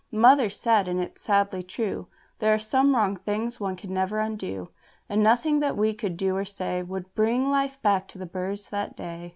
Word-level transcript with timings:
Mother 0.11 0.49
said, 0.49 0.87
and 0.87 0.99
it's 0.99 1.21
sadly 1.21 1.61
true, 1.61 2.07
"There 2.39 2.51
are 2.51 2.57
some 2.57 2.95
wrong 2.95 3.15
things 3.17 3.59
one 3.59 3.75
can 3.75 3.93
never 3.93 4.17
undo." 4.17 4.71
And 5.07 5.21
nothing 5.21 5.59
that 5.59 5.77
we 5.77 5.93
could 5.93 6.17
do 6.17 6.35
or 6.35 6.43
say 6.43 6.81
Would 6.81 7.13
bring 7.13 7.51
life 7.51 7.79
back 7.83 8.07
to 8.07 8.17
the 8.17 8.25
birds 8.25 8.69
that 8.69 8.97
day. 8.97 9.29